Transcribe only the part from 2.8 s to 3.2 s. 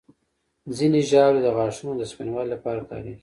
کارېږي.